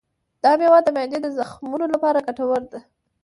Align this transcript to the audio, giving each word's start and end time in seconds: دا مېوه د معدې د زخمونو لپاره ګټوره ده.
دا 0.43 0.51
مېوه 0.59 0.79
د 0.83 0.87
معدې 0.95 1.19
د 1.23 1.27
زخمونو 1.37 1.85
لپاره 1.93 2.25
ګټوره 2.27 2.65
ده. 2.71 2.79